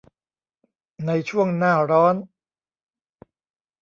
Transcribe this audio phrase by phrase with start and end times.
[1.05, 2.15] ในช่วงหน้าร้อน